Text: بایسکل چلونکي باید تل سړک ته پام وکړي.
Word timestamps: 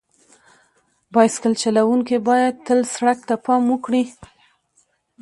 بایسکل 1.13 1.53
چلونکي 1.63 2.17
باید 2.27 2.53
تل 2.65 2.79
سړک 2.95 3.19
ته 3.27 3.35
پام 3.45 3.63
وکړي. 3.71 4.03